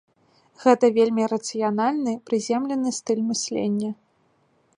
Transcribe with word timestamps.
Гэта 0.63 0.85
вельмі 0.97 1.27
рацыянальны, 1.35 2.13
прыземлены 2.31 2.89
стыль 3.01 3.23
мыслення. 3.31 3.91